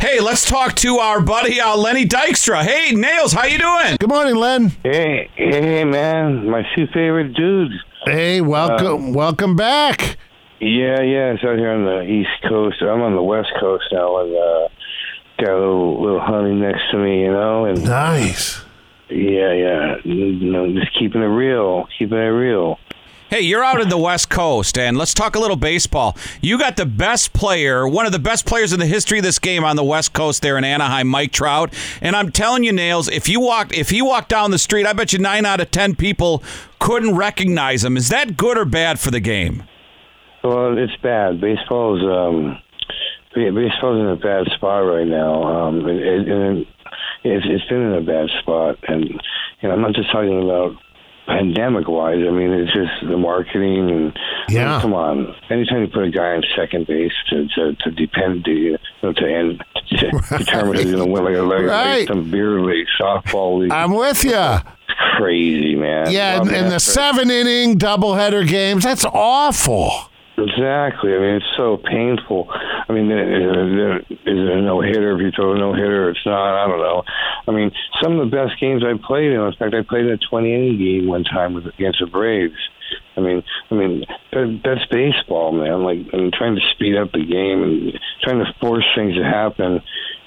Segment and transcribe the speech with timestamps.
[0.00, 2.62] Hey, let's talk to our buddy uh, Lenny Dykstra.
[2.62, 3.96] Hey, Nails, how you doing?
[3.98, 4.68] Good morning, Len.
[4.84, 7.74] Hey, hey, man, my two favorite dudes.
[8.04, 10.16] Hey, welcome, welcome back.
[10.60, 12.76] Yeah, yeah, it's out here on the East Coast.
[12.80, 14.68] I'm on the West Coast now, and uh,
[15.44, 18.60] got a little little honey next to me, you know, and Nice.
[19.10, 22.78] yeah, yeah, you know, just keeping it real, keeping it real.
[23.30, 26.16] Hey, you're out in the West Coast, and let's talk a little baseball.
[26.40, 29.38] You got the best player, one of the best players in the history of this
[29.38, 31.74] game on the West Coast there in Anaheim, Mike Trout.
[32.00, 34.94] And I'm telling you, Nails, if you walked if he walked down the street, I
[34.94, 36.42] bet you nine out of ten people
[36.78, 37.98] couldn't recognize him.
[37.98, 39.64] Is that good or bad for the game?
[40.42, 41.38] Well, it's bad.
[41.38, 42.58] Baseball's um,
[43.34, 45.42] ba- baseball's in a bad spot right now.
[45.42, 46.66] Um, it, it, and
[47.24, 49.04] it's, it's been in a bad spot, and
[49.60, 50.76] you know, I'm not just talking about
[51.28, 52.18] pandemic wise.
[52.26, 54.12] I mean, it's just the marketing and
[54.48, 54.80] I mean, Yeah.
[54.80, 55.34] come on.
[55.50, 59.12] Anytime you put a guy on second base to to, to depend to you know,
[59.12, 59.62] to end
[59.98, 62.08] to determine who's going to win, like a like, Right.
[62.08, 64.32] some beer league, softball league, I'm with you.
[64.34, 64.64] it's
[65.18, 66.10] crazy, man.
[66.10, 69.90] Yeah, and, and the seven inning doubleheader games, that's awful.
[70.36, 71.14] Exactly.
[71.14, 72.48] I mean, it's so painful.
[72.88, 75.14] I mean, is there a no hitter?
[75.14, 76.64] If you throw a no hitter, it's not.
[76.64, 77.02] I don't know.
[77.46, 77.70] I mean,
[78.02, 79.40] some of the best games I played in.
[79.40, 82.56] In fact, I played a 20 inning game one time with against the Braves.
[83.16, 85.82] I mean, I mean that, that's baseball, man.
[85.82, 89.24] Like, I mean, trying to speed up the game and trying to force things to
[89.24, 89.82] happen.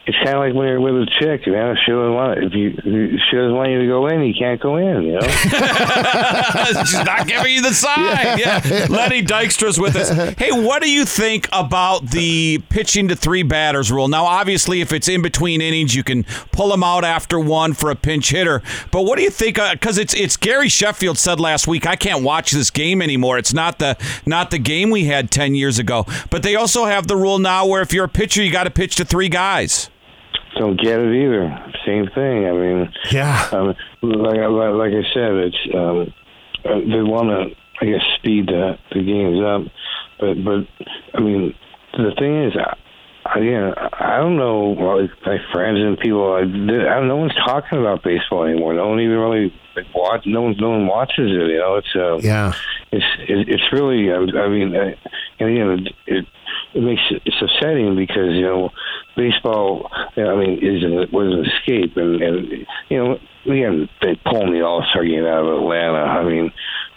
[0.08, 1.72] It's kind of like when you're with a chick, man.
[1.72, 4.24] If she doesn't want it, if you if she doesn't want you to go in,
[4.24, 5.04] you can't go in.
[5.04, 5.20] You know.
[5.28, 8.02] She's not giving you the sign.
[8.42, 8.88] Yeah.
[8.90, 10.10] Lenny Dykstra's with us.
[10.38, 14.08] Hey, what do you think about the pitching to three batters rule?
[14.08, 17.92] Now, obviously, if it's in between innings, you can pull them out after one for
[17.92, 18.64] a pinch hitter.
[18.92, 19.60] But what do you think?
[19.60, 23.38] Uh, because it's it's Gary Sheffield said last week, I can't watch this game anymore.
[23.38, 26.06] It's not the not the game we had ten years ago.
[26.32, 28.72] But they also have the rule now where if you're a pitcher, you got to
[28.72, 29.90] pitch to three guys.
[30.62, 31.44] Don't get it either.
[31.86, 32.46] Same thing.
[32.46, 33.48] I mean, Yeah.
[33.52, 33.68] um,
[34.02, 36.14] like, like like I said, it's um,
[36.64, 39.62] they want to, I guess, speed the the games up,
[40.20, 40.68] but but
[41.18, 41.54] I mean,
[41.98, 44.72] the thing is, I, again, I don't know.
[44.78, 48.74] Like my friends and people, I, I don't, no one's talking about baseball anymore.
[48.74, 50.24] No one even really like, watch.
[50.26, 51.50] No one, no one watches it.
[51.52, 52.54] You know, it's uh, Yeah.
[52.92, 54.92] it's it, it's really I, I mean uh,
[55.40, 56.26] and again it, it
[56.74, 58.70] it makes it it's upsetting because you know
[59.16, 63.90] baseball you know, I mean is an, was an escape and and you know again
[64.02, 66.00] they pulling the All Star game out of Atlanta.
[66.00, 66.52] I mean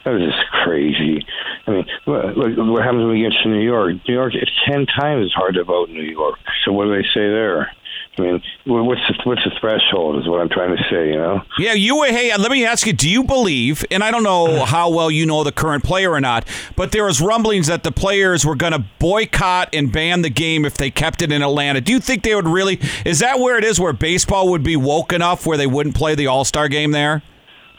[0.05, 1.25] that was just crazy.
[1.67, 3.97] I mean look, look what happens when we get to New York?
[4.07, 6.39] New York it's ten times as hard to vote in New York.
[6.65, 7.71] So what do they say there
[8.17, 11.43] I mean what's the what's the threshold is what I'm trying to say you know
[11.59, 12.03] Yeah, you.
[12.05, 13.85] Hey, let me ask you: Do you believe?
[13.91, 17.05] And I don't know how well you know the current player or not, but there
[17.05, 20.91] was rumblings that the players were going to boycott and ban the game if they
[20.91, 21.81] kept it in Atlanta.
[21.81, 22.81] Do you think they would really?
[23.05, 23.81] Is that where it is?
[23.81, 27.23] Where baseball would be woke enough where they wouldn't play the All Star game there?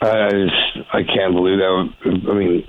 [0.01, 1.93] I just I can't believe that.
[2.29, 2.67] I mean,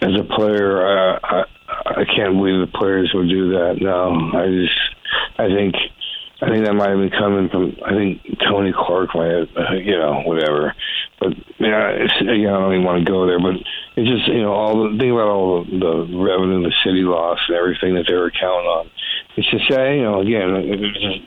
[0.00, 1.44] as a player, uh, I
[1.84, 3.76] I can't believe the players would do that.
[3.80, 5.74] No, I just I think
[6.40, 9.98] I think that might have been coming from I think Tony Clark might have you
[9.98, 10.74] know whatever.
[11.18, 13.40] But yeah, you know, I don't even want to go there.
[13.40, 13.58] But
[13.96, 17.42] it's just you know all the think about all the, the revenue the city lost
[17.48, 18.90] and everything that they were counting on.
[19.36, 20.54] It's just uh, you know again
[20.94, 21.20] just,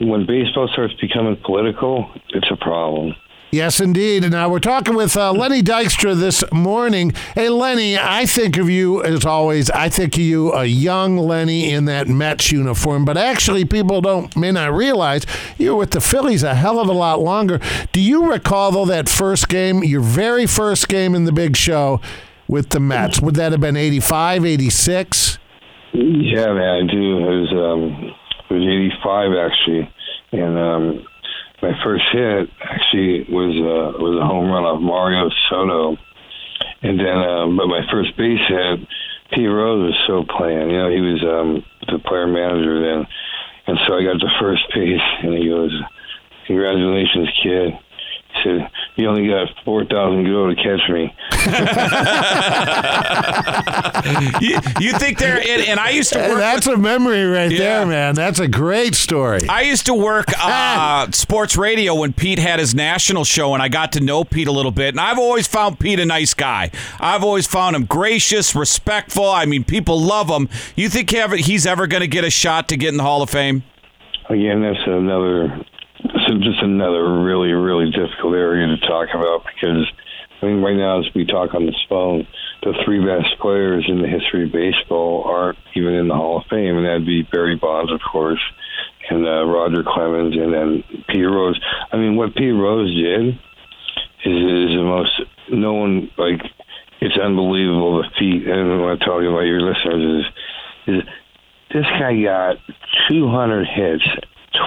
[0.00, 3.14] when baseball starts becoming political, it's a problem.
[3.50, 4.24] Yes, indeed.
[4.24, 7.12] And now we're talking with uh, Lenny Dykstra this morning.
[7.34, 9.70] Hey, Lenny, I think of you as always.
[9.70, 14.36] I think of you a young Lenny in that Mets uniform, but actually, people don't
[14.36, 15.24] may not realize
[15.56, 17.58] you were with the Phillies a hell of a lot longer.
[17.92, 22.02] Do you recall though that first game, your very first game in the Big Show
[22.48, 23.20] with the Mets?
[23.22, 25.38] Would that have been 85, 86?
[25.94, 27.18] Yeah, man, I do.
[27.18, 28.14] It was um,
[28.50, 29.90] it was eighty five actually,
[30.32, 31.06] and um,
[31.62, 32.50] my first hit
[32.88, 35.96] actually was uh, was a home run off Mario Soto,
[36.82, 38.80] and then um, but my first base hit,
[39.32, 40.70] Pete Rose was still playing.
[40.70, 43.06] You know, he was um, the player manager then,
[43.66, 45.72] and so I got the first base, and he goes,
[46.46, 51.14] "Congratulations, kid." He said, "You only got four thousand go to catch me."
[54.40, 55.38] you, you think they're?
[55.38, 56.38] And, and I used to work.
[56.38, 57.58] that's with, a memory right Yeah.
[57.58, 58.14] there, man.
[58.14, 59.48] That's a great story.
[59.48, 63.68] I used to work uh, sports radio when Pete had his national show, and I
[63.68, 64.90] got to know Pete a little bit.
[64.90, 66.70] And I've always found Pete a nice guy.
[67.00, 69.28] I've always found him gracious, respectful.
[69.30, 70.48] I mean, people love him.
[70.76, 73.02] You think he ever- he's ever going to get a shot to get in the
[73.04, 73.62] Hall of Fame?
[74.28, 75.66] Again, that's another, this
[76.36, 79.86] just another really, really difficult area to talk about because,
[80.42, 82.26] I mean, right now as we talk on this phone,
[82.62, 86.44] the three best players in the history of baseball aren't even in the Hall of
[86.50, 88.40] Fame, and that'd be Barry Bonds, of course,
[89.10, 91.58] and uh, Roger Clemens, and then Pete Rose.
[91.92, 93.38] I mean, what Pete Rose did is,
[94.24, 95.20] is the most
[95.50, 96.40] no one like.
[97.00, 100.26] It's unbelievable the feat, and I want to tell you about your listeners
[100.88, 101.02] is is
[101.72, 102.56] this guy got
[103.08, 104.04] 200 hits,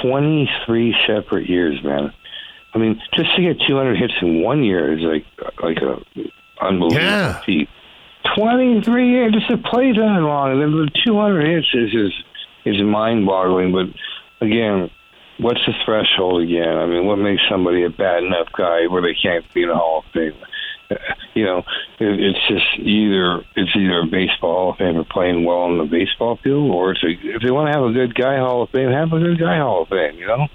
[0.04, 2.12] 23 separate years, man.
[2.74, 5.26] I mean, just to get 200 hits in one year is like
[5.62, 5.98] like a
[6.62, 7.42] unbelievable Yeah.
[7.42, 7.70] feat.
[8.36, 12.14] 23 years just to play that long, and then the 200 hits is is
[12.76, 13.72] is mind-boggling.
[13.72, 13.88] But
[14.46, 14.90] again,
[15.40, 16.78] what's the threshold again?
[16.78, 19.76] I mean, what makes somebody a bad enough guy where they can't be in the
[19.76, 20.34] Hall of Fame?
[21.34, 21.60] You know,
[22.00, 25.86] it, it's just either it's either a baseball Hall of Famer playing well on the
[25.86, 28.70] baseball field, or it's a, if they want to have a good guy Hall of
[28.72, 30.18] Fame, have a good guy Hall of Fame.
[30.20, 30.48] You know,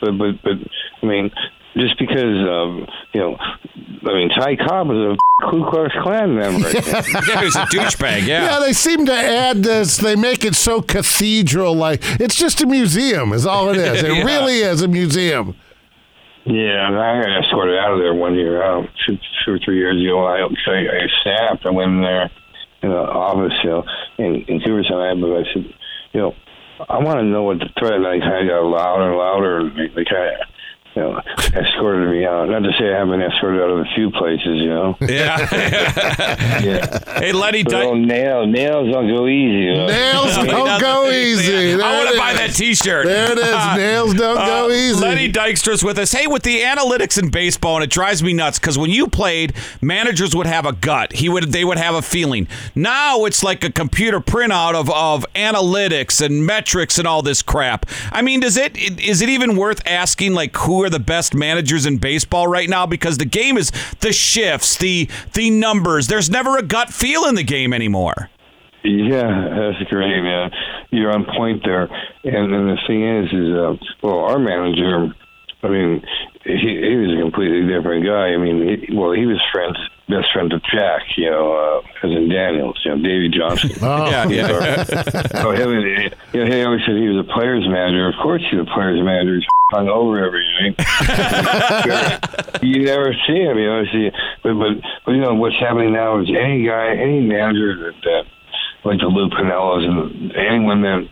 [0.00, 0.52] but but but
[1.02, 1.32] I mean,
[1.76, 5.16] just because um, you know, I mean, Ty Cobb is a
[5.50, 6.68] Ku Klux Klan member.
[6.68, 6.72] I
[7.02, 7.26] think.
[7.26, 8.24] Yeah, he's a douchebag.
[8.26, 8.60] Yeah, Yeah.
[8.60, 9.96] they seem to add this.
[9.96, 12.02] They make it so cathedral like.
[12.20, 14.04] It's just a museum, is all it is.
[14.04, 14.24] It Yeah.
[14.24, 15.56] really is a museum.
[16.44, 20.00] Yeah, I got escorted out of there one year, uh, two, two or three years
[20.02, 20.24] ago.
[20.24, 21.66] I, I, I snapped.
[21.66, 22.30] I went in there
[22.82, 23.84] in the office, you know,
[24.18, 25.20] in, in Cooperstown.
[25.20, 25.74] But I said,
[26.12, 26.34] you know,
[26.88, 27.92] I want to know what the threat.
[27.92, 30.40] And I kind of got louder and louder, and they, they kind of,
[30.96, 31.20] you know,
[31.54, 32.48] escorted me out.
[32.48, 34.96] Not to say I haven't escorted out of a few places, you know.
[35.08, 35.38] Yeah.
[36.60, 37.18] Yeah.
[37.20, 37.86] hey, Lenny But Dyke.
[37.86, 39.64] oh, nail, nails don't go easy.
[39.64, 39.86] You know?
[39.86, 41.74] Nails don't go easy.
[41.74, 43.06] I want to buy that T-shirt.
[43.06, 43.76] There it is.
[43.76, 45.00] Nails don't go Uh, easy.
[45.00, 46.12] Lenny Dykstra's with us.
[46.12, 49.54] Hey, with the analytics in baseball, and it drives me nuts because when you played,
[49.80, 51.12] managers would have a gut.
[51.14, 52.46] He would, they would have a feeling.
[52.74, 57.86] Now it's like a computer printout of of analytics and metrics and all this crap.
[58.12, 61.86] I mean, does it is it even worth asking like who are the best managers
[61.86, 62.86] in baseball right now?
[62.86, 66.06] Because the game is the shifts, the the numbers.
[66.08, 68.30] There's never a gut feel in the game anymore.
[68.82, 70.50] Yeah, that's great, man.
[70.90, 71.82] You're on point there.
[72.24, 75.14] And, and the thing is, is uh, well, our manager,
[75.62, 76.02] I mean,
[76.44, 78.32] he, he was a completely different guy.
[78.32, 79.76] I mean, he, well, he was friends,
[80.10, 83.70] best friends with Jack, you know, uh, as in Daniels, you know, Davy Johnson.
[83.82, 84.10] Oh.
[84.10, 84.84] Yeah, yeah.
[85.40, 88.08] so him, and, you know, he always said he was a player's manager.
[88.08, 89.36] Of course, he's a player's manager.
[89.36, 90.74] He's hung over every night.
[92.62, 93.84] you never see him, you know.
[93.92, 94.10] See,
[94.42, 98.24] but but but you know what's happening now is any guy, any manager that that
[98.84, 101.08] like the Lou Piniellas and anyone that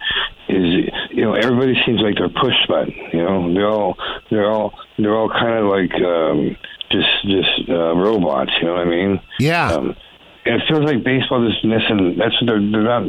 [0.49, 2.95] is, you know, everybody seems like they're push button.
[3.12, 3.97] You know, they're all
[4.31, 6.56] they're all they're all kind of like um,
[6.90, 8.52] just just uh, robots.
[8.61, 9.20] You know what I mean?
[9.38, 9.73] Yeah.
[9.73, 9.96] Um,
[10.44, 12.17] it feels like baseball is missing.
[12.19, 13.02] That's what they're, they're not.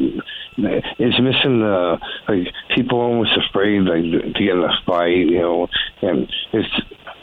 [0.57, 1.97] It's missing the
[2.27, 5.67] like people almost afraid like to get in a fight, you know.
[6.01, 6.67] And it's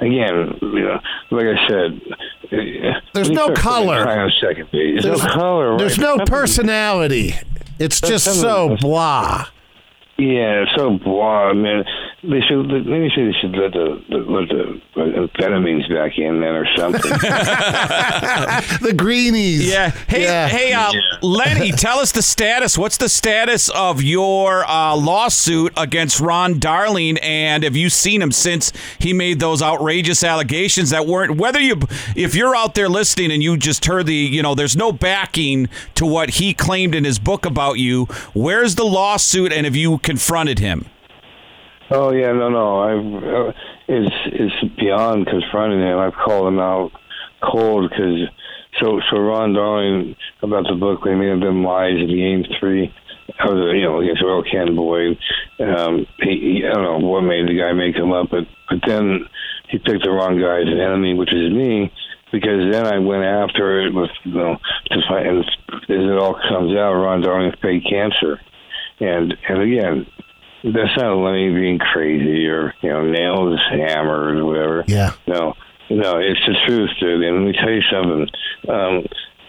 [0.00, 1.00] again, you know,
[1.30, 2.00] like I said,
[3.12, 4.30] There's no color.
[4.40, 5.02] second base.
[5.02, 5.78] There's, There's- no color.
[5.78, 6.16] There's right?
[6.18, 7.34] no personality.
[7.78, 9.46] It's just so blah.
[10.18, 11.84] Yeah, it's so blah, man.
[12.28, 16.55] They should maybe say they should let the, the let the amphetamines back in then
[16.55, 17.00] or something.
[18.87, 19.69] The greenies.
[19.69, 19.90] Yeah.
[20.08, 20.49] Hey, Yeah.
[20.49, 21.00] hey, uh, Yeah.
[21.23, 22.76] Lenny, tell us the status.
[22.78, 27.19] What's the status of your uh, lawsuit against Ron Darling?
[27.19, 31.37] And have you seen him since he made those outrageous allegations that weren't?
[31.38, 31.81] Whether you,
[32.14, 35.69] if you're out there listening and you just heard the, you know, there's no backing
[35.94, 38.05] to what he claimed in his book about you.
[38.34, 39.52] Where's the lawsuit?
[39.52, 40.87] And have you confronted him?
[41.90, 42.80] Oh yeah, no, no.
[42.80, 43.52] I uh,
[43.86, 45.99] it's it's beyond confronting him.
[45.99, 46.90] I've called him out
[47.42, 48.28] cold because
[48.80, 52.92] so so Ron Darling about the book they made them lies in the game three.
[53.38, 55.18] I was you know against Oil Can Boyd.
[55.61, 58.80] Um, he, he I don't know what made the guy make him up, but but
[58.87, 59.20] then
[59.68, 61.92] he picked the wrong guy as an enemy, which is me.
[62.32, 64.56] Because then I went after it with you know
[64.90, 68.40] to find and as it all comes out, Ron Darling faked cancer,
[68.99, 70.06] and and again
[70.73, 74.85] that's not Lenny being crazy or you know nails hammered or whatever.
[74.87, 75.12] Yeah.
[75.26, 75.54] No,
[75.90, 77.23] no, it's the truth, dude.
[77.23, 78.28] And let me tell you something.
[78.68, 79.06] Um,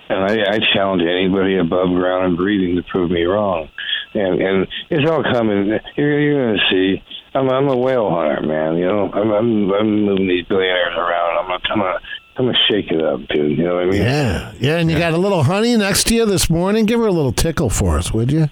[0.10, 3.70] and I, I challenge anybody above ground and breathing to prove me wrong.
[4.14, 5.80] And and it's all coming.
[5.96, 7.04] You're, you're to see.
[7.34, 8.78] I'm I'm a whale hunter, man.
[8.78, 11.46] You know, I'm I'm, I'm moving these billionaires around.
[11.46, 12.00] I'm I'm gonna
[12.38, 13.58] I'm gonna shake it up, dude.
[13.58, 14.02] You know what I mean?
[14.02, 14.54] Yeah.
[14.60, 14.78] Yeah.
[14.78, 16.86] And you got a little honey next to you this morning.
[16.86, 18.50] Give her a little tickle for us, would you?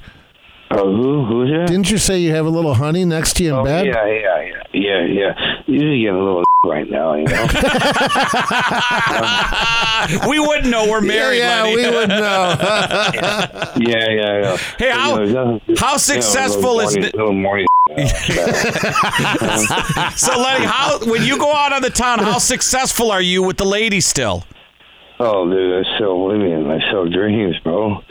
[0.72, 1.68] Oh, who who's that?
[1.68, 3.86] Didn't you say you have a little honey next to you in Oh, bed?
[3.86, 5.62] yeah, yeah, yeah, yeah, yeah.
[5.68, 7.48] You're getting a little right now, you know.
[10.30, 11.76] we wouldn't know we're married, yeah, Lenny.
[11.76, 12.56] we wouldn't know.
[12.60, 14.58] yeah, yeah, yeah.
[14.80, 18.08] Hey, how- You know, there's how successful you know, is little the- morning, little morning
[20.16, 23.58] so, Lenny, how when you go out on the town, how successful are you with
[23.58, 24.44] the ladies still?
[25.20, 26.70] Oh, dude, I sell women.
[26.70, 28.02] I sell dreams, bro.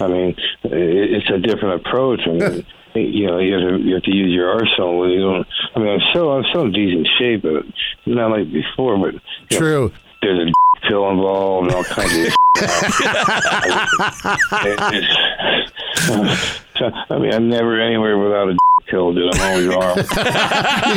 [0.00, 2.20] I mean, it, it's a different approach.
[2.26, 4.98] I mean, you know you have to you have to use your arsenal.
[4.98, 5.46] When You don't.
[5.74, 7.64] I mean, I'm still I'm still in decent shape, but
[8.06, 8.98] not like before.
[8.98, 9.20] But you
[9.52, 9.92] know, True.
[10.20, 10.52] there's a
[10.88, 12.34] pill involved and all kinds of.
[17.10, 18.56] I mean, I'm never anywhere without a
[18.92, 19.34] pill, dude.
[19.34, 19.96] I'm always armed.
[19.98, 20.04] You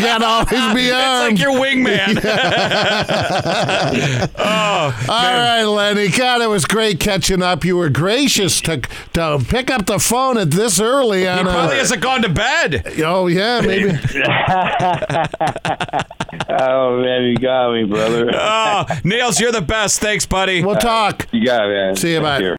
[0.05, 1.39] got to always be armed.
[1.39, 2.21] It's like your wingman.
[4.37, 6.09] Oh, All right, Lenny.
[6.09, 7.63] God, it was great catching up.
[7.65, 8.81] You were gracious to
[9.13, 11.79] to pick up the phone at this early he on probably a.
[11.79, 12.93] hasn't gone to bed.
[13.03, 13.89] Oh yeah, maybe.
[16.49, 18.29] oh man, you got me, brother.
[18.33, 19.99] Oh, Nails, you're the best.
[19.99, 20.63] Thanks, buddy.
[20.63, 21.27] We'll talk.
[21.31, 21.95] You got it, man.
[21.95, 22.39] See you, Take bye.
[22.39, 22.53] care.